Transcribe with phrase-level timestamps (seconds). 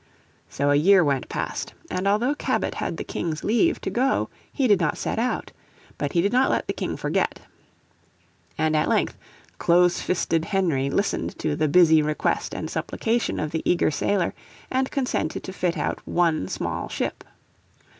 [0.49, 4.65] So a year went past, and although Cabot had the King's leave to go he
[4.67, 5.51] did not set out.
[5.99, 7.41] But he did not let the King forget.
[8.57, 9.15] And at length
[9.59, 14.33] close fisted Henry listened to "the busy request and supplication" of the eager sailor,
[14.71, 17.23] and consented to fit out one small ship.